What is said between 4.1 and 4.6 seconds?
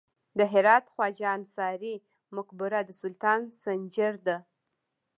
ده